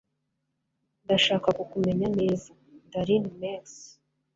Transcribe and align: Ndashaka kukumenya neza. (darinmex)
Ndashaka 1.03 1.47
kukumenya 1.57 2.07
neza. 2.19 2.49
(darinmex) 2.91 3.65